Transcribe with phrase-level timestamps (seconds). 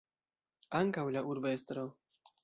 [0.79, 1.83] Ankaŭ la urbestro.